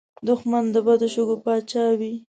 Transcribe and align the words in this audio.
دښمن 0.27 0.65
د 0.73 0.75
بد 0.87 1.01
شګو 1.13 1.35
پاچا 1.43 1.85
وي 1.99 2.13